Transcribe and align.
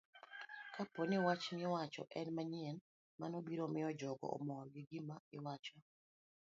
Kapo 0.75 1.01
ni 1.05 1.17
wach 1.25 1.45
miwacho 1.57 2.03
en 2.19 2.27
manyien, 2.35 2.77
mano 3.19 3.37
biro 3.47 3.65
miyo 3.73 3.89
jogo 3.99 4.25
omor 4.37 4.65
gi 4.73 4.81
gima 4.89 5.15
iwacho 5.37 5.75